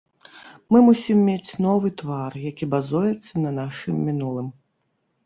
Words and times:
Мы 0.75 0.79
мусім 0.85 1.19
мець 1.27 1.51
новы 1.65 1.91
твар, 2.03 2.37
які 2.51 2.69
базуецца 2.73 3.33
на 3.45 3.51
нашым 3.59 4.01
мінулым. 4.07 4.49